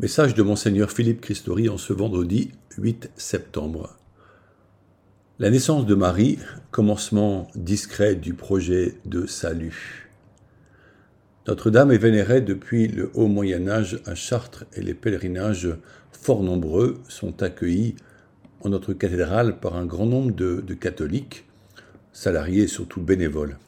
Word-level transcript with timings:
Message 0.00 0.34
de 0.34 0.42
Monseigneur 0.42 0.90
Philippe 0.90 1.20
Christori 1.20 1.68
en 1.68 1.78
ce 1.78 1.92
vendredi 1.92 2.50
8 2.78 3.12
septembre. 3.14 3.96
La 5.38 5.50
naissance 5.50 5.86
de 5.86 5.94
Marie, 5.94 6.40
commencement 6.72 7.46
discret 7.54 8.16
du 8.16 8.34
projet 8.34 8.96
de 9.04 9.24
salut. 9.26 10.10
Notre-Dame 11.46 11.92
est 11.92 11.98
vénérée 11.98 12.40
depuis 12.40 12.88
le 12.88 13.12
haut 13.14 13.28
Moyen 13.28 13.68
Âge 13.68 14.00
à 14.04 14.16
Chartres 14.16 14.64
et 14.72 14.82
les 14.82 14.94
pèlerinages 14.94 15.68
fort 16.10 16.42
nombreux 16.42 17.00
sont 17.08 17.44
accueillis 17.44 17.94
en 18.62 18.70
notre 18.70 18.94
cathédrale 18.94 19.60
par 19.60 19.76
un 19.76 19.86
grand 19.86 20.06
nombre 20.06 20.32
de, 20.32 20.60
de 20.60 20.74
catholiques, 20.74 21.44
salariés 22.12 22.64
et 22.64 22.66
surtout 22.66 23.00
bénévoles. 23.00 23.58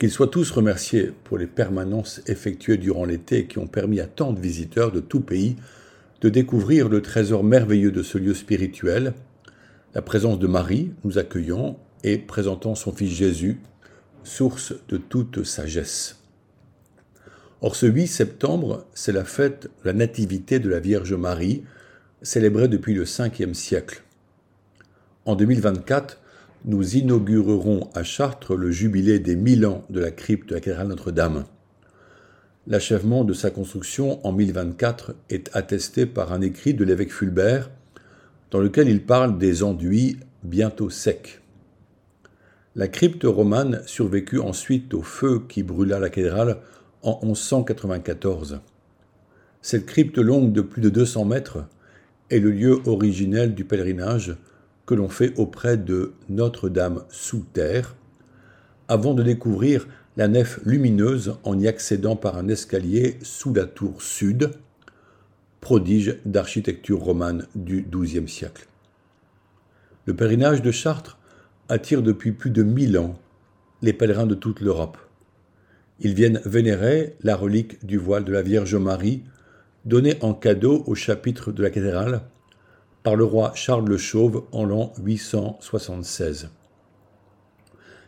Qu'ils 0.00 0.10
soient 0.10 0.28
tous 0.28 0.50
remerciés 0.50 1.12
pour 1.24 1.36
les 1.36 1.46
permanences 1.46 2.22
effectuées 2.26 2.78
durant 2.78 3.04
l'été 3.04 3.46
qui 3.46 3.58
ont 3.58 3.66
permis 3.66 4.00
à 4.00 4.06
tant 4.06 4.32
de 4.32 4.40
visiteurs 4.40 4.92
de 4.92 5.00
tout 5.00 5.20
pays 5.20 5.56
de 6.22 6.30
découvrir 6.30 6.88
le 6.88 7.02
trésor 7.02 7.44
merveilleux 7.44 7.92
de 7.92 8.02
ce 8.02 8.16
lieu 8.16 8.32
spirituel, 8.32 9.12
la 9.94 10.00
présence 10.00 10.38
de 10.38 10.46
Marie, 10.46 10.92
nous 11.04 11.18
accueillant 11.18 11.78
et 12.02 12.16
présentant 12.16 12.74
son 12.74 12.92
Fils 12.92 13.12
Jésus, 13.12 13.60
source 14.24 14.72
de 14.88 14.96
toute 14.96 15.44
sagesse. 15.44 16.22
Or 17.60 17.76
ce 17.76 17.84
8 17.84 18.06
septembre, 18.06 18.86
c'est 18.94 19.12
la 19.12 19.24
fête 19.24 19.64
de 19.64 19.88
la 19.88 19.92
Nativité 19.92 20.60
de 20.60 20.70
la 20.70 20.80
Vierge 20.80 21.12
Marie, 21.12 21.62
célébrée 22.22 22.68
depuis 22.68 22.94
le 22.94 23.04
5e 23.04 23.52
siècle. 23.52 24.02
En 25.26 25.36
2024, 25.36 26.19
nous 26.64 26.96
inaugurerons 26.96 27.88
à 27.94 28.02
Chartres 28.02 28.54
le 28.54 28.70
jubilé 28.70 29.18
des 29.18 29.36
1000 29.36 29.66
ans 29.66 29.84
de 29.88 30.00
la 30.00 30.10
crypte 30.10 30.50
de 30.50 30.54
la 30.54 30.60
cathédrale 30.60 30.88
Notre-Dame. 30.88 31.44
L'achèvement 32.66 33.24
de 33.24 33.32
sa 33.32 33.50
construction 33.50 34.24
en 34.26 34.32
1024 34.32 35.14
est 35.30 35.50
attesté 35.54 36.04
par 36.04 36.32
un 36.32 36.42
écrit 36.42 36.74
de 36.74 36.84
l'évêque 36.84 37.12
Fulbert, 37.12 37.70
dans 38.50 38.60
lequel 38.60 38.88
il 38.88 39.04
parle 39.04 39.38
des 39.38 39.62
enduits 39.62 40.18
bientôt 40.42 40.90
secs. 40.90 41.40
La 42.76 42.88
crypte 42.88 43.24
romane 43.24 43.82
survécut 43.86 44.38
ensuite 44.38 44.92
au 44.94 45.02
feu 45.02 45.42
qui 45.48 45.62
brûla 45.62 45.98
la 45.98 46.10
cathédrale 46.10 46.58
en 47.02 47.18
1194. 47.22 48.60
Cette 49.62 49.86
crypte 49.86 50.18
longue 50.18 50.52
de 50.52 50.60
plus 50.60 50.82
de 50.82 50.90
200 50.90 51.24
mètres 51.24 51.64
est 52.30 52.38
le 52.38 52.50
lieu 52.50 52.80
originel 52.86 53.54
du 53.54 53.64
pèlerinage 53.64 54.36
que 54.90 54.96
l'on 54.96 55.08
fait 55.08 55.32
auprès 55.36 55.76
de 55.76 56.14
Notre-Dame 56.28 57.04
sous 57.10 57.44
terre, 57.52 57.94
avant 58.88 59.14
de 59.14 59.22
découvrir 59.22 59.86
la 60.16 60.26
nef 60.26 60.58
lumineuse 60.64 61.36
en 61.44 61.56
y 61.60 61.68
accédant 61.68 62.16
par 62.16 62.36
un 62.36 62.48
escalier 62.48 63.16
sous 63.22 63.54
la 63.54 63.66
tour 63.66 64.02
sud, 64.02 64.50
prodige 65.60 66.16
d'architecture 66.24 66.98
romane 66.98 67.46
du 67.54 67.86
XIIe 67.88 68.26
siècle. 68.26 68.66
Le 70.06 70.16
pèlerinage 70.16 70.60
de 70.60 70.72
Chartres 70.72 71.20
attire 71.68 72.02
depuis 72.02 72.32
plus 72.32 72.50
de 72.50 72.64
mille 72.64 72.98
ans 72.98 73.16
les 73.82 73.92
pèlerins 73.92 74.26
de 74.26 74.34
toute 74.34 74.60
l'Europe. 74.60 74.98
Ils 76.00 76.14
viennent 76.14 76.40
vénérer 76.44 77.14
la 77.22 77.36
relique 77.36 77.86
du 77.86 77.96
voile 77.96 78.24
de 78.24 78.32
la 78.32 78.42
Vierge 78.42 78.74
Marie, 78.74 79.22
donnée 79.84 80.16
en 80.20 80.34
cadeau 80.34 80.82
au 80.88 80.96
chapitre 80.96 81.52
de 81.52 81.62
la 81.62 81.70
cathédrale 81.70 82.22
par 83.02 83.16
le 83.16 83.24
roi 83.24 83.52
Charles 83.54 83.88
le 83.88 83.96
Chauve 83.96 84.44
en 84.52 84.64
l'an 84.64 84.92
876. 85.02 86.50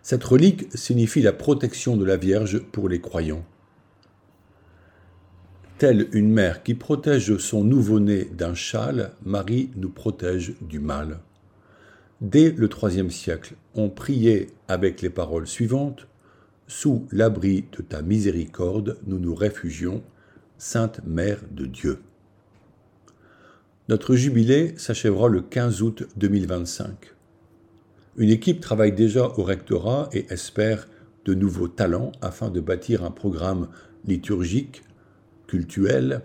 Cette 0.03 0.25
relique 0.25 0.67
signifie 0.77 1.23
la 1.23 1.33
protection 1.33 1.97
de 1.97 2.05
la 2.05 2.17
Vierge 2.17 2.59
pour 2.59 2.89
les 2.89 3.01
croyants. 3.01 3.45
Telle 5.79 6.09
une 6.13 6.31
mère 6.31 6.63
qui 6.63 6.75
protège 6.75 7.37
son 7.39 7.65
nouveau-né 7.65 8.25
d'un 8.25 8.55
châle, 8.55 9.13
Marie 9.25 9.71
nous 9.77 9.91
protège 9.91 10.55
du 10.61 10.79
mal. 10.79 11.21
Dès 12.21 12.53
le 12.53 12.69
IIIe 12.69 13.11
siècle, 13.11 13.55
on 13.75 13.89
priait 13.89 14.49
avec 14.69 15.03
les 15.03 15.11
paroles 15.11 15.49
suivantes 15.49 16.07
Sous 16.69 17.07
l'abri 17.11 17.65
de 17.77 17.83
ta 17.83 18.01
miséricorde, 18.01 18.99
nous 19.07 19.19
nous 19.19 19.35
réfugions, 19.35 20.03
Sainte 20.57 21.01
Mère 21.05 21.41
de 21.51 21.67
Dieu. 21.67 21.99
Notre 23.89 24.15
jubilé 24.15 24.75
s'achèvera 24.77 25.27
le 25.27 25.41
15 25.41 25.83
août 25.83 26.05
2025. 26.17 26.95
Une 28.17 28.31
équipe 28.31 28.61
travaille 28.61 28.93
déjà 28.93 29.27
au 29.37 29.43
rectorat 29.43 30.09
et 30.13 30.25
espère 30.33 30.87
de 31.25 31.35
nouveaux 31.35 31.67
talents 31.67 32.13
afin 32.21 32.49
de 32.49 32.61
bâtir 32.61 33.03
un 33.03 33.11
programme 33.11 33.67
liturgique, 34.07 34.85
cultuel, 35.49 36.21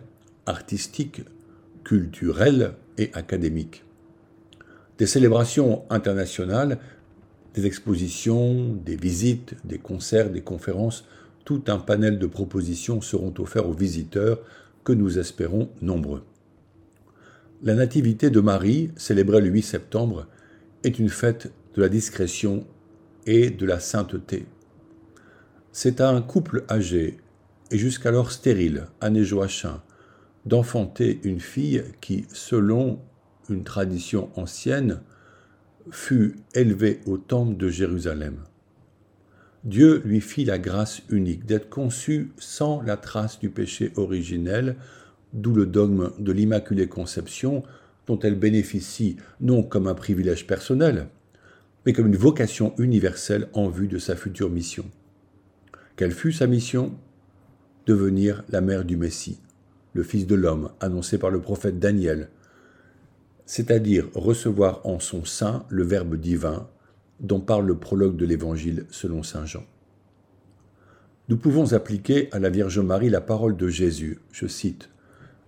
artistique, 0.46 1.24
culturel 1.84 2.74
et 3.00 3.10
académique. 3.14 3.84
Des 5.00 5.08
célébrations 5.08 5.84
internationales, 5.90 6.78
des 7.56 7.66
expositions, 7.66 8.72
des 8.86 8.96
visites, 8.96 9.56
des 9.66 9.80
concerts, 9.80 10.30
des 10.30 10.42
conférences, 10.42 11.06
tout 11.44 11.64
un 11.70 11.80
panel 11.80 12.20
de 12.20 12.28
propositions 12.28 13.02
seront 13.02 13.34
offerts 13.40 13.68
aux 13.68 13.74
visiteurs 13.74 14.42
que 14.84 14.94
nous 14.94 15.18
espérons 15.18 15.70
nombreux. 15.82 16.22
La 17.64 17.74
Nativité 17.74 18.30
de 18.30 18.40
Marie, 18.40 18.92
célébrée 18.98 19.42
le 19.42 19.50
8 19.50 19.64
septembre, 19.64 20.28
est 20.84 21.00
une 21.00 21.10
fête 21.10 21.52
de 21.74 21.82
la 21.82 21.90
discrétion 21.90 22.68
et 23.26 23.50
de 23.50 23.66
la 23.66 23.80
sainteté. 23.80 24.46
C'est 25.72 26.00
à 26.00 26.10
un 26.10 26.22
couple 26.22 26.66
âgé 26.70 27.18
et 27.72 27.80
jusqu'alors 27.80 28.32
stérile, 28.32 28.86
Anne 29.02 29.24
Joachim, 29.24 29.82
d'enfanter 30.46 31.20
une 31.24 31.40
fille 31.40 31.84
qui, 32.00 32.28
selon 32.32 33.00
une 33.50 33.64
tradition 33.64 34.30
ancienne, 34.36 35.02
fut 35.90 36.36
élevée 36.54 37.00
au 37.08 37.18
temple 37.18 37.58
de 37.58 37.70
Jérusalem. 37.70 38.38
Dieu 39.64 40.04
lui 40.06 40.22
fit 40.22 40.46
la 40.46 40.60
grâce 40.60 41.02
unique 41.10 41.48
d'être 41.48 41.70
conçue 41.70 42.32
sans 42.38 42.84
la 42.84 42.98
trace 42.98 43.40
du 43.40 43.50
péché 43.50 43.94
originel, 43.96 44.76
d'où 45.34 45.54
le 45.54 45.66
dogme 45.66 46.12
de 46.20 46.32
l'Immaculée 46.32 46.88
Conception 46.88 47.64
dont 48.08 48.20
elle 48.20 48.40
bénéficie 48.40 49.18
non 49.42 49.64
comme 49.64 49.88
un 49.88 49.94
privilège 49.94 50.48
personnel, 50.48 51.08
mais 51.86 51.94
comme 51.94 52.08
une 52.08 52.18
vocation 52.18 52.74
universelle 52.78 53.50
en 53.54 53.70
vue 53.70 53.88
de 53.88 53.98
sa 53.98 54.16
future 54.16 54.50
mission. 54.50 54.86
Quelle 55.96 56.12
fut 56.12 56.32
sa 56.32 56.48
mission? 56.48 56.94
Devenir 57.86 58.44
la 58.50 58.62
mère 58.62 58.86
du 58.86 58.98
Messie, 58.98 59.40
le 59.94 60.04
Fils 60.04 60.28
de 60.28 60.36
l'homme 60.36 60.70
annoncé 60.80 61.18
par 61.18 61.30
le 61.30 61.42
prophète 61.42 61.80
Daniel, 61.80 62.30
c'est-à-dire 63.46 64.10
recevoir 64.14 64.86
en 64.86 65.00
son 65.00 65.24
sein 65.24 65.66
le 65.70 65.84
Verbe 65.84 66.16
divin 66.16 66.68
dont 67.20 67.40
parle 67.40 67.66
le 67.66 67.78
prologue 67.78 68.18
de 68.18 68.26
l'Évangile 68.26 68.86
selon 68.90 69.24
Saint 69.24 69.46
Jean. 69.46 69.64
Nous 71.30 71.38
pouvons 71.38 71.74
appliquer 71.74 72.30
à 72.32 72.40
la 72.40 72.50
Vierge 72.50 72.80
Marie 72.80 73.10
la 73.10 73.22
parole 73.22 73.58
de 73.58 73.68
Jésus, 73.68 74.20
je 74.32 74.48
cite, 74.48 74.90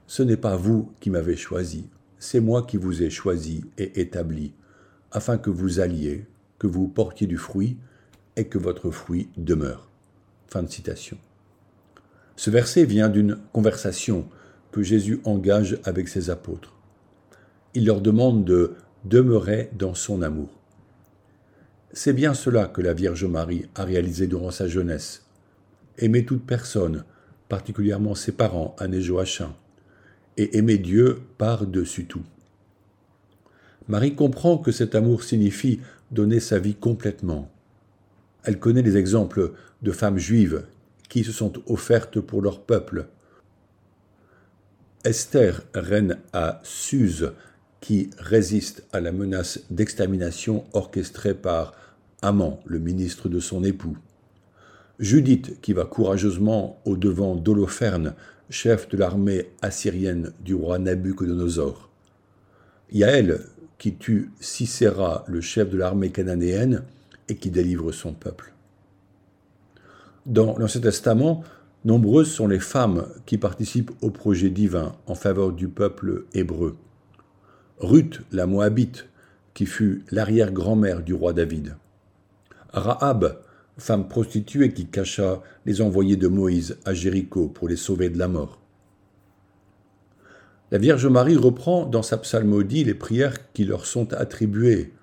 ce 0.10 0.24
n'est 0.24 0.38
pas 0.38 0.56
vous 0.56 0.92
qui 1.00 1.12
m'avez 1.12 1.36
choisi, 1.36 1.88
c'est 2.18 2.40
moi 2.40 2.64
qui 2.64 2.78
vous 2.78 3.04
ai 3.04 3.12
choisi 3.12 3.64
et 3.78 4.02
établi, 4.02 4.54
afin 5.12 5.38
que 5.38 5.52
vous 5.52 5.80
alliez, 5.80 6.26
que 6.58 6.66
vous 6.66 6.88
portiez 6.88 7.28
du 7.28 7.38
fruit, 7.38 7.78
et 8.36 8.48
que 8.48 8.58
votre 8.58 8.90
fruit 8.90 9.30
demeure. 9.38 9.88
Fin 10.48 10.64
de 10.64 10.68
citation. 10.68 11.20
Ce 12.38 12.50
verset 12.50 12.86
vient 12.86 13.08
d'une 13.08 13.38
conversation 13.54 14.28
que 14.72 14.82
Jésus 14.82 15.22
engage 15.26 15.80
avec 15.84 16.08
ses 16.08 16.32
apôtres. 16.32 16.74
Il 17.76 17.86
leur 17.86 18.02
demande 18.02 18.44
de 18.46 18.74
demeurer 19.06 19.70
dans 19.78 19.94
son 19.94 20.24
amour. 20.24 20.50
C'est 21.94 22.14
bien 22.14 22.34
cela 22.34 22.66
que 22.66 22.82
la 22.82 22.96
Vierge 22.96 23.26
Marie 23.26 23.68
a 23.76 23.84
réalisé 23.84 24.26
durant 24.26 24.50
sa 24.50 24.68
jeunesse. 24.68 25.28
Aimer 26.00 26.26
toute 26.26 26.48
personne, 26.48 27.04
particulièrement 27.48 28.16
ses 28.16 28.32
parents, 28.32 28.76
et 28.82 29.02
Joachim, 29.02 29.54
et 30.40 30.58
aimer 30.58 30.78
Dieu 30.78 31.20
par-dessus 31.38 32.06
tout. 32.06 32.24
Marie 33.90 34.16
comprend 34.16 34.58
que 34.58 34.72
cet 34.72 34.96
amour 34.96 35.24
signifie 35.24 35.82
donner 36.12 36.40
sa 36.40 36.60
vie 36.60 36.76
complètement. 36.76 37.52
Elle 38.44 38.58
connaît 38.58 38.82
les 38.82 38.96
exemples 38.96 39.52
de 39.82 39.92
femmes 39.92 40.18
juives 40.18 40.64
qui 41.10 41.26
se 41.26 41.34
sont 41.34 41.52
offertes 41.68 42.22
pour 42.22 42.42
leur 42.42 42.62
peuple. 42.62 43.08
Esther, 45.04 45.62
reine 45.74 46.20
à 46.32 46.62
Suse, 46.64 47.34
qui 47.82 48.10
résiste 48.18 48.84
à 48.94 49.02
la 49.02 49.12
menace 49.12 49.60
d'extermination 49.70 50.64
orchestrée 50.72 51.34
par 51.34 51.74
Amant, 52.22 52.62
le 52.66 52.80
ministre 52.80 53.28
de 53.28 53.42
son 53.42 53.64
époux. 53.66 53.98
Judith, 55.00 55.60
qui 55.62 55.74
va 55.74 55.86
courageusement 55.86 56.82
au 56.86 56.96
devant 56.96 57.36
d'Holoferne, 57.36 58.14
chef 58.50 58.90
de 58.90 58.98
l'armée 58.98 59.50
assyrienne 59.62 60.34
du 60.40 60.56
roi 60.56 60.80
Nabuchodonosor. 60.80 61.90
Yaël, 62.92 63.42
qui 63.78 63.96
tue 63.96 64.32
Sisera, 64.40 65.24
le 65.28 65.42
chef 65.42 65.70
de 65.70 65.78
l'armée 65.78 66.12
cananéenne, 66.12 66.84
et 67.28 67.36
qui 67.36 67.52
délivre 67.52 67.92
son 67.92 68.14
peuple. 68.14 68.54
Dans 70.26 70.58
l'Ancien 70.58 70.82
Testament, 70.82 71.44
Nombreuses 71.86 72.32
sont 72.32 72.48
les 72.48 72.60
femmes 72.60 73.08
qui 73.26 73.38
participent 73.38 73.92
au 74.02 74.10
projet 74.10 74.50
divin 74.50 74.96
en 75.08 75.16
faveur 75.16 75.54
du 75.54 75.70
peuple 75.70 76.26
hébreu. 76.34 76.76
Ruth, 77.80 78.22
la 78.34 78.48
Moabite, 78.48 79.08
qui 79.54 79.66
fut 79.66 80.04
l'arrière-grand-mère 80.12 81.02
du 81.02 81.14
roi 81.14 81.32
David. 81.32 81.78
Rahab, 82.74 83.40
femme 83.80 84.08
prostituée 84.08 84.74
qui 84.74 84.86
cacha 84.86 85.42
les 85.66 85.82
envoyés 85.82 86.18
de 86.18 86.28
Moïse 86.28 86.78
à 86.86 86.94
Jéricho 86.94 87.48
pour 87.48 87.68
les 87.68 87.76
sauver 87.76 88.10
de 88.10 88.18
la 88.18 88.28
mort. 88.28 88.60
La 90.72 90.78
Vierge 90.78 91.08
Marie 91.08 91.36
reprend 91.36 91.86
dans 91.86 92.04
sa 92.04 92.18
psalmodie 92.18 92.84
les 92.84 92.94
prières 92.94 93.52
qui 93.54 93.66
leur 93.66 93.86
sont 93.86 94.14
attribuées. 94.14 94.94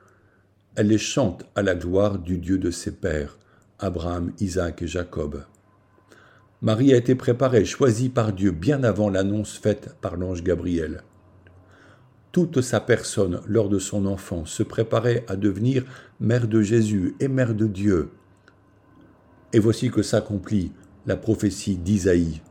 Elle 0.77 0.89
les 0.89 0.99
chante 0.99 1.45
à 1.57 1.63
la 1.63 1.75
gloire 1.75 2.19
du 2.19 2.39
Dieu 2.39 2.59
de 2.59 2.71
ses 2.71 2.93
pères, 2.93 3.37
Abraham, 3.81 4.33
Isaac 4.39 4.83
et 4.83 4.87
Jacob. 4.87 5.43
Marie 6.63 6.95
a 6.95 6.97
été 6.97 7.15
préparée, 7.15 7.65
choisie 7.65 8.09
par 8.09 8.33
Dieu 8.33 8.51
bien 8.51 8.85
avant 8.85 9.11
l'annonce 9.11 9.59
faite 9.59 9.97
par 10.01 10.17
l'ange 10.17 10.43
Gabriel. 10.43 11.03
Toute 12.33 12.61
sa 12.61 12.81
personne, 12.81 13.41
lors 13.47 13.69
de 13.69 13.79
son 13.79 14.07
enfance, 14.07 14.51
se 14.51 14.63
préparait 14.63 15.25
à 15.27 15.37
devenir 15.37 15.85
mère 16.21 16.47
de 16.47 16.61
Jésus 16.61 17.15
et 17.19 17.29
mère 17.29 17.55
de 17.55 17.67
Dieu. 17.67 18.11
Et 19.53 19.59
voici 19.59 19.91
que 19.91 20.03
s'accomplit 20.03 20.73
la 21.07 21.17
prophétie 21.17 21.77
d'Isaïe. 21.77 22.43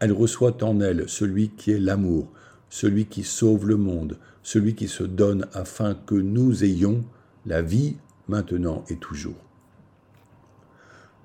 Elle 0.00 0.12
reçoit 0.12 0.62
en 0.62 0.80
elle 0.80 1.08
celui 1.08 1.50
qui 1.50 1.72
est 1.72 1.80
l'amour, 1.80 2.28
celui 2.68 3.06
qui 3.06 3.24
sauve 3.24 3.66
le 3.66 3.76
monde, 3.76 4.18
celui 4.42 4.74
qui 4.74 4.88
se 4.88 5.02
donne 5.02 5.46
afin 5.52 5.94
que 5.94 6.14
nous 6.14 6.64
ayons 6.64 7.04
la 7.46 7.62
vie 7.62 7.96
maintenant 8.28 8.84
et 8.88 8.96
toujours. 8.96 9.34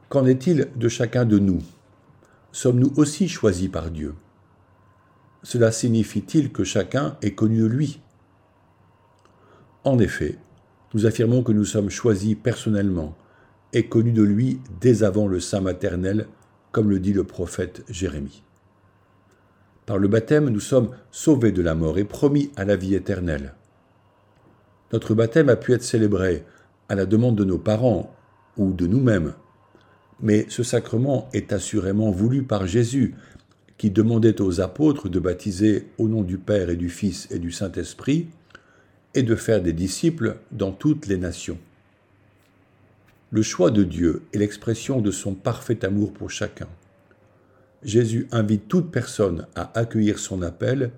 Qu'en 0.09 0.25
est-il 0.25 0.69
de 0.75 0.89
chacun 0.89 1.25
de 1.25 1.39
nous? 1.39 1.61
Sommes-nous 2.51 2.93
aussi 2.95 3.27
choisis 3.27 3.69
par 3.69 3.91
Dieu? 3.91 4.15
Cela 5.43 5.71
signifie-t-il 5.71 6.51
que 6.51 6.63
chacun 6.63 7.17
est 7.21 7.35
connu 7.35 7.59
de 7.59 7.65
lui? 7.65 7.99
En 9.83 9.99
effet, 9.99 10.37
nous 10.93 11.05
affirmons 11.05 11.43
que 11.43 11.51
nous 11.51 11.65
sommes 11.65 11.89
choisis 11.89 12.35
personnellement 12.41 13.15
et 13.73 13.87
connus 13.87 14.11
de 14.11 14.23
lui 14.23 14.59
dès 14.79 15.03
avant 15.03 15.27
le 15.27 15.39
sein 15.39 15.61
maternel, 15.61 16.27
comme 16.71 16.89
le 16.89 16.99
dit 16.99 17.13
le 17.13 17.23
prophète 17.23 17.83
Jérémie. 17.89 18.43
Par 19.85 19.97
le 19.97 20.07
baptême, 20.07 20.49
nous 20.49 20.59
sommes 20.59 20.89
sauvés 21.11 21.51
de 21.51 21.61
la 21.61 21.75
mort 21.75 21.97
et 21.97 22.05
promis 22.05 22.51
à 22.55 22.65
la 22.65 22.75
vie 22.75 22.95
éternelle. 22.95 23.53
Notre 24.91 25.13
baptême 25.13 25.49
a 25.49 25.55
pu 25.55 25.73
être 25.73 25.83
célébré 25.83 26.43
à 26.89 26.95
la 26.95 27.05
demande 27.05 27.35
de 27.35 27.43
nos 27.43 27.57
parents 27.57 28.15
ou 28.57 28.73
de 28.73 28.87
nous-mêmes, 28.87 29.33
mais 30.21 30.45
ce 30.49 30.63
sacrement 30.63 31.29
est 31.33 31.53
assurément 31.53 32.11
voulu 32.11 32.43
par 32.43 32.65
Jésus, 32.67 33.15
qui 33.77 33.91
demandait 33.91 34.41
aux 34.41 34.61
apôtres 34.61 35.09
de 35.09 35.19
baptiser 35.19 35.89
au 35.97 36.07
nom 36.07 36.23
du 36.23 36.37
Père 36.37 36.69
et 36.69 36.77
du 36.77 36.89
Fils 36.89 37.27
et 37.29 37.39
du 37.39 37.51
Saint-Esprit, 37.51 38.27
et 39.13 39.23
de 39.23 39.35
faire 39.35 39.61
des 39.61 39.73
disciples 39.73 40.37
dans 40.51 40.71
toutes 40.71 41.07
les 41.07 41.17
nations. 41.17 41.57
Le 43.35 43.41
choix 43.41 43.69
de 43.69 43.83
Dieu 43.83 44.21
est 44.31 44.37
l'expression 44.37 45.01
de 45.01 45.11
son 45.11 45.33
parfait 45.33 45.83
amour 45.83 46.13
pour 46.13 46.31
chacun. 46.31 46.69
Jésus 47.83 48.29
invite 48.31 48.69
toute 48.69 48.91
personne 48.91 49.45
à 49.55 49.77
accueillir 49.77 50.19
son 50.19 50.41
appel 50.41 50.91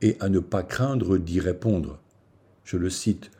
et 0.00 0.16
à 0.18 0.30
ne 0.30 0.38
pas 0.38 0.62
craindre 0.62 1.18
d'y 1.18 1.38
répondre. 1.38 1.98
Je 2.64 2.78
le 2.78 2.88
cite, 2.88 3.30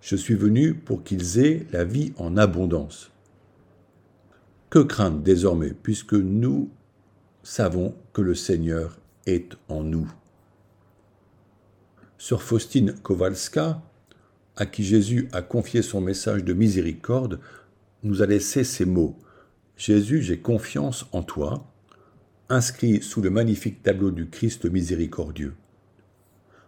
Je 0.00 0.16
suis 0.16 0.34
venu 0.34 0.72
pour 0.72 1.04
qu'ils 1.04 1.40
aient 1.40 1.66
la 1.72 1.84
vie 1.84 2.14
en 2.16 2.38
abondance. 2.38 3.10
Que 4.70 4.78
craindre 4.78 5.18
désormais, 5.18 5.74
puisque 5.74 6.14
nous 6.14 6.70
savons 7.42 7.94
que 8.14 8.22
le 8.22 8.34
Seigneur 8.34 8.98
est 9.26 9.58
en 9.68 9.82
nous? 9.82 10.10
Sœur 12.16 12.42
Faustine 12.42 12.94
Kowalska, 12.94 13.82
à 14.56 14.64
qui 14.64 14.84
Jésus 14.84 15.28
a 15.32 15.42
confié 15.42 15.82
son 15.82 16.00
message 16.00 16.44
de 16.44 16.54
miséricorde, 16.54 17.40
nous 18.02 18.22
a 18.22 18.26
laissé 18.26 18.64
ces 18.64 18.84
mots. 18.84 19.18
Jésus, 19.76 20.22
j'ai 20.22 20.38
confiance 20.38 21.06
en 21.12 21.22
toi, 21.22 21.72
inscrit 22.48 23.02
sous 23.02 23.22
le 23.22 23.30
magnifique 23.30 23.82
tableau 23.82 24.10
du 24.10 24.28
Christ 24.28 24.64
miséricordieux. 24.64 25.54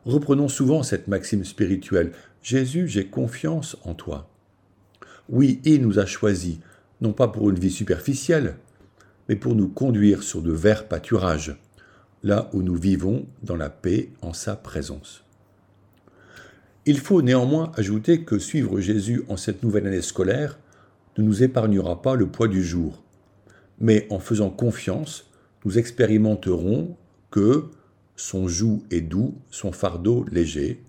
Reprenons 0.04 0.48
souvent 0.48 0.82
cette 0.82 1.08
maxime 1.08 1.44
spirituelle. 1.44 2.12
Jésus, 2.42 2.88
j'ai 2.88 3.06
confiance 3.06 3.76
en 3.84 3.94
toi. 3.94 4.28
Oui, 5.28 5.60
il 5.64 5.82
nous 5.82 5.98
a 5.98 6.06
choisis, 6.06 6.58
non 7.00 7.12
pas 7.12 7.28
pour 7.28 7.50
une 7.50 7.58
vie 7.58 7.70
superficielle, 7.70 8.56
mais 9.28 9.36
pour 9.36 9.54
nous 9.54 9.68
conduire 9.68 10.22
sur 10.22 10.42
de 10.42 10.52
verts 10.52 10.88
pâturages, 10.88 11.56
là 12.22 12.50
où 12.52 12.62
nous 12.62 12.76
vivons 12.76 13.26
dans 13.42 13.56
la 13.56 13.70
paix 13.70 14.10
en 14.22 14.32
sa 14.32 14.56
présence. 14.56 15.24
Il 16.84 16.98
faut 16.98 17.22
néanmoins 17.22 17.70
ajouter 17.76 18.24
que 18.24 18.40
suivre 18.40 18.80
Jésus 18.80 19.22
en 19.28 19.36
cette 19.36 19.62
nouvelle 19.62 19.86
année 19.86 20.02
scolaire 20.02 20.58
ne 21.18 21.22
nous 21.22 21.42
épargnera 21.42 22.02
pas 22.02 22.14
le 22.14 22.26
poids 22.26 22.48
du 22.48 22.62
jour, 22.62 23.02
mais 23.78 24.06
en 24.10 24.18
faisant 24.18 24.50
confiance, 24.50 25.30
nous 25.64 25.78
expérimenterons 25.78 26.96
que 27.30 27.66
son 28.16 28.48
joug 28.48 28.82
est 28.90 29.00
doux, 29.00 29.34
son 29.50 29.72
fardeau 29.72 30.24
léger, 30.30 30.82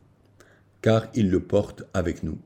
car 0.81 1.07
il 1.15 1.29
le 1.29 1.39
porte 1.39 1.83
avec 1.93 2.23
nous. 2.23 2.37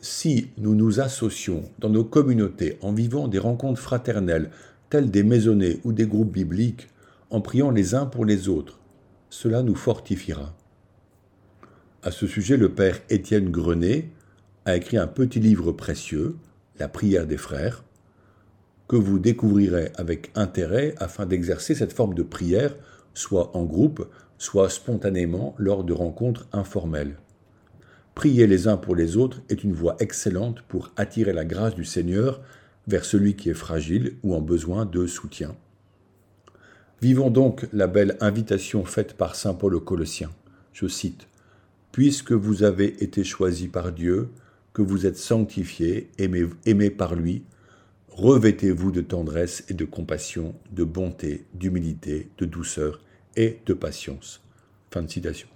Si 0.00 0.50
nous 0.58 0.74
nous 0.74 1.00
associons 1.00 1.64
dans 1.78 1.88
nos 1.88 2.04
communautés 2.04 2.78
en 2.82 2.92
vivant 2.92 3.26
des 3.26 3.38
rencontres 3.38 3.80
fraternelles, 3.80 4.50
telles 4.90 5.10
des 5.10 5.22
maisonnées 5.22 5.80
ou 5.84 5.92
des 5.92 6.06
groupes 6.06 6.32
bibliques, 6.32 6.88
en 7.30 7.40
priant 7.40 7.70
les 7.70 7.94
uns 7.94 8.06
pour 8.06 8.24
les 8.24 8.48
autres, 8.48 8.78
cela 9.30 9.62
nous 9.62 9.74
fortifiera. 9.74 10.54
À 12.02 12.10
ce 12.10 12.26
sujet, 12.26 12.56
le 12.56 12.68
père 12.68 13.00
Étienne 13.08 13.50
Grenet 13.50 14.10
a 14.64 14.76
écrit 14.76 14.96
un 14.96 15.06
petit 15.06 15.40
livre 15.40 15.72
précieux, 15.72 16.36
La 16.78 16.88
prière 16.88 17.26
des 17.26 17.36
frères, 17.36 17.84
que 18.88 18.96
vous 18.96 19.18
découvrirez 19.18 19.92
avec 19.96 20.30
intérêt 20.34 20.94
afin 20.98 21.26
d'exercer 21.26 21.74
cette 21.74 21.92
forme 21.92 22.14
de 22.14 22.22
prière, 22.22 22.74
soit 23.14 23.56
en 23.56 23.64
groupe, 23.64 24.08
soit 24.38 24.68
spontanément 24.68 25.54
lors 25.58 25.84
de 25.84 25.92
rencontres 25.92 26.46
informelles. 26.52 27.16
Prier 28.14 28.46
les 28.46 28.68
uns 28.68 28.76
pour 28.76 28.94
les 28.94 29.16
autres 29.16 29.40
est 29.48 29.64
une 29.64 29.72
voie 29.72 29.96
excellente 30.00 30.62
pour 30.62 30.92
attirer 30.96 31.32
la 31.32 31.44
grâce 31.44 31.74
du 31.74 31.84
Seigneur 31.84 32.40
vers 32.86 33.04
celui 33.04 33.34
qui 33.34 33.50
est 33.50 33.54
fragile 33.54 34.16
ou 34.22 34.34
en 34.34 34.40
besoin 34.40 34.84
de 34.84 35.06
soutien. 35.06 35.56
Vivons 37.00 37.30
donc 37.30 37.66
la 37.72 37.86
belle 37.86 38.16
invitation 38.20 38.84
faite 38.84 39.14
par 39.14 39.34
Saint 39.34 39.54
Paul 39.54 39.74
aux 39.74 39.80
Colossiens. 39.80 40.30
Je 40.72 40.86
cite 40.86 41.26
Puisque 41.92 42.32
vous 42.32 42.62
avez 42.62 43.02
été 43.02 43.24
choisis 43.24 43.68
par 43.68 43.92
Dieu, 43.92 44.28
que 44.74 44.82
vous 44.82 45.06
êtes 45.06 45.16
sanctifiés, 45.16 46.10
aimés, 46.18 46.90
par 46.90 47.14
lui, 47.14 47.44
Revêtez-vous 48.16 48.92
de 48.92 49.00
tendresse 49.00 49.64
et 49.68 49.74
de 49.74 49.84
compassion, 49.84 50.54
de 50.70 50.84
bonté, 50.84 51.46
d'humilité, 51.52 52.28
de 52.38 52.44
douceur 52.44 53.00
et 53.34 53.58
de 53.66 53.74
patience. 53.74 54.40
Fin 54.92 55.02
de 55.02 55.10
citation. 55.10 55.48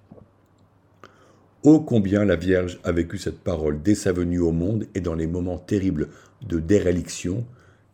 Ô 1.62 1.78
combien 1.78 2.25
la 2.25 2.34
Vierge 2.34 2.80
a 2.82 2.90
vécu 2.90 3.16
cette 3.16 3.38
parole 3.38 3.80
dès 3.80 3.94
sa 3.94 4.10
venue 4.10 4.40
au 4.40 4.50
monde 4.50 4.87
et 4.96 5.00
dans 5.00 5.14
les 5.14 5.28
moments 5.28 5.58
terribles 5.58 6.08
de 6.42 6.58
déréliction 6.58 7.46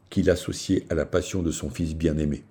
qu'il 0.09 0.31
associait 0.31 0.87
à 0.89 0.95
la 0.95 1.05
passion 1.05 1.43
de 1.43 1.51
son 1.51 1.69
Fils 1.69 1.95
bien-aimé. 1.95 2.43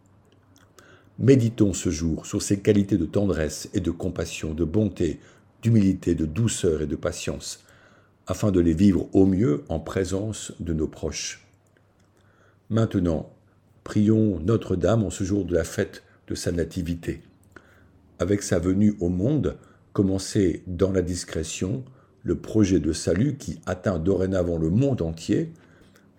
Méditons 1.17 1.73
ce 1.73 1.89
jour 1.89 2.27
sur 2.27 2.43
ces 2.43 2.59
qualités 2.59 2.99
de 2.99 3.05
tendresse 3.05 3.71
et 3.73 3.79
de 3.79 3.91
compassion, 3.91 4.53
de 4.53 4.65
bonté, 4.65 5.19
d'humilité, 5.63 6.13
de 6.13 6.27
douceur 6.27 6.83
et 6.83 6.87
de 6.87 6.95
patience, 6.95 7.63
afin 8.27 8.51
de 8.51 8.59
les 8.59 8.73
vivre 8.73 9.09
au 9.13 9.25
mieux 9.25 9.63
en 9.69 9.79
présence 9.79 10.53
de 10.59 10.73
nos 10.73 10.87
proches. 10.87 11.45
Maintenant, 12.69 13.29
prions 13.83 14.39
Notre-Dame 14.39 15.03
en 15.03 15.09
ce 15.09 15.23
jour 15.23 15.45
de 15.45 15.53
la 15.53 15.63
fête 15.63 16.03
de 16.27 16.35
sa 16.35 16.51
nativité. 16.51 17.21
Avec 18.19 18.41
sa 18.41 18.59
venue 18.59 18.95
au 18.99 19.09
monde, 19.09 19.57
commencez 19.91 20.63
dans 20.67 20.91
la 20.91 21.01
discrétion 21.01 21.83
le 22.23 22.35
projet 22.35 22.79
de 22.79 22.93
salut 22.93 23.35
qui 23.37 23.59
atteint 23.65 23.99
dorénavant 23.99 24.57
le 24.57 24.69
monde 24.69 25.01
entier, 25.01 25.51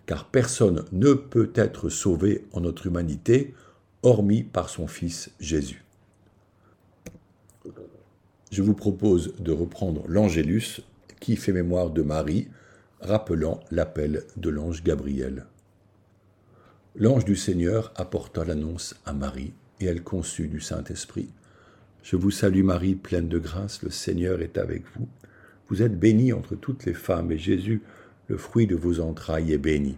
car 0.05 0.25
personne 0.25 0.85
ne 0.91 1.13
peut 1.13 1.51
être 1.55 1.89
sauvé 1.89 2.45
en 2.53 2.61
notre 2.61 2.85
humanité, 2.85 3.55
hormis 4.03 4.43
par 4.43 4.69
son 4.69 4.85
Fils 4.85 5.31
Jésus. 5.39 5.83
Je 8.51 8.61
vous 8.61 8.75
propose 8.75 9.33
de 9.39 9.51
reprendre 9.51 10.03
l'Angélus 10.07 10.81
qui 11.25 11.37
fait 11.37 11.53
mémoire 11.53 11.89
de 11.89 12.03
Marie, 12.03 12.49
rappelant 13.01 13.59
l'appel 13.71 14.25
de 14.37 14.51
l'ange 14.51 14.83
Gabriel. 14.83 15.47
L'ange 16.95 17.25
du 17.25 17.35
Seigneur 17.35 17.91
apporta 17.95 18.45
l'annonce 18.45 18.93
à 19.07 19.13
Marie, 19.13 19.53
et 19.79 19.85
elle 19.85 20.03
conçut 20.03 20.47
du 20.47 20.59
Saint-Esprit. 20.59 21.29
Je 22.03 22.15
vous 22.15 22.29
salue 22.29 22.61
Marie, 22.61 22.93
pleine 22.93 23.27
de 23.27 23.39
grâce, 23.39 23.81
le 23.81 23.89
Seigneur 23.89 24.39
est 24.43 24.59
avec 24.59 24.83
vous. 24.95 25.07
Vous 25.67 25.81
êtes 25.81 25.97
bénie 25.97 26.31
entre 26.31 26.53
toutes 26.53 26.85
les 26.85 26.93
femmes, 26.93 27.31
et 27.31 27.39
Jésus, 27.39 27.81
le 28.27 28.37
fruit 28.37 28.67
de 28.67 28.75
vos 28.75 28.99
entrailles, 28.99 29.51
est 29.51 29.57
béni. 29.57 29.97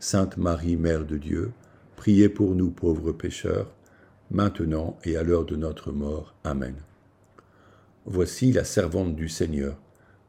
Sainte 0.00 0.38
Marie, 0.38 0.76
Mère 0.76 1.04
de 1.04 1.18
Dieu, 1.18 1.50
priez 1.96 2.30
pour 2.30 2.54
nous 2.54 2.70
pauvres 2.70 3.12
pécheurs, 3.12 3.70
maintenant 4.30 4.96
et 5.04 5.18
à 5.18 5.22
l'heure 5.22 5.44
de 5.44 5.56
notre 5.56 5.92
mort. 5.92 6.34
Amen. 6.44 6.76
Voici 8.06 8.52
la 8.52 8.64
servante 8.64 9.14
du 9.16 9.28
Seigneur, 9.28 9.76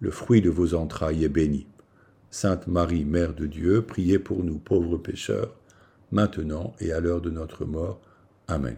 le 0.00 0.10
fruit 0.10 0.40
de 0.40 0.50
vos 0.50 0.74
entrailles, 0.74 1.24
est 1.24 1.28
béni. 1.28 1.66
Sainte 2.30 2.66
Marie, 2.66 3.04
Mère 3.04 3.34
de 3.34 3.46
Dieu, 3.46 3.82
priez 3.82 4.18
pour 4.18 4.42
nous 4.42 4.58
pauvres 4.58 4.98
pécheurs, 4.98 5.54
maintenant 6.10 6.74
et 6.80 6.92
à 6.92 7.00
l'heure 7.00 7.20
de 7.20 7.30
notre 7.30 7.64
mort. 7.64 8.00
Amen. 8.48 8.76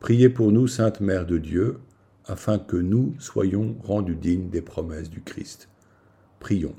Priez 0.00 0.28
pour 0.28 0.52
nous, 0.52 0.68
Sainte 0.68 1.00
Mère 1.00 1.26
de 1.26 1.38
Dieu, 1.38 1.78
afin 2.26 2.58
que 2.58 2.76
nous 2.76 3.14
soyons 3.18 3.76
rendus 3.82 4.14
dignes 4.14 4.48
des 4.48 4.62
promesses 4.62 5.10
du 5.10 5.22
Christ. 5.22 5.68
Prions. 6.40 6.76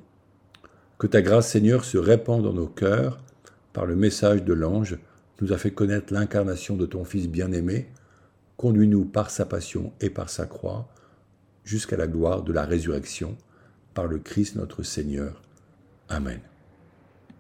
Que 0.98 1.08
ta 1.08 1.22
grâce, 1.22 1.50
Seigneur, 1.50 1.84
se 1.84 1.98
répande 1.98 2.44
dans 2.44 2.54
nos 2.54 2.68
cœurs 2.68 3.20
par 3.74 3.86
le 3.86 3.96
message 3.96 4.44
de 4.44 4.54
l'ange, 4.54 4.98
nous 5.42 5.52
a 5.52 5.58
fait 5.58 5.72
connaître 5.72 6.14
l'incarnation 6.14 6.78
de 6.78 6.86
ton 6.86 7.04
Fils 7.04 7.28
bien-aimé. 7.28 7.90
Conduis-nous 8.56 9.04
par 9.04 9.32
sa 9.32 9.46
passion 9.46 9.92
et 10.00 10.10
par 10.10 10.30
sa 10.30 10.46
croix 10.46 10.93
jusqu'à 11.64 11.98
la 11.98 12.08
gloire 12.08 12.44
de 12.44 12.54
la 12.54 12.64
résurrection, 12.64 13.38
par 13.94 14.08
le 14.08 14.20
Christ 14.20 14.56
notre 14.56 14.84
Seigneur. 14.84 15.42
Amen. 16.10 16.40